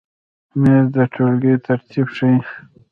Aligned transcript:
مېز 0.59 0.85
د 0.95 0.97
ټولګۍ 1.13 1.53
ترتیب 1.65 2.07
ښیي. 2.15 2.35